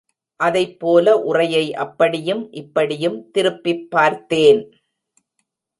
அதைப்போல 0.39 1.11
உறையை 1.23 1.73
அப்படியும் 1.75 2.51
இப்படியும் 2.51 3.31
திருப்பிப் 3.31 3.91
பார்த்தேன். 3.91 4.61